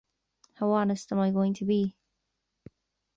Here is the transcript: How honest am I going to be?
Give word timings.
How 0.55 0.71
honest 0.71 1.11
am 1.13 1.19
I 1.19 1.29
going 1.29 1.53
to 1.53 1.63
be? 1.65 1.95